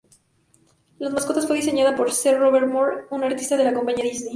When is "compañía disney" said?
3.75-4.29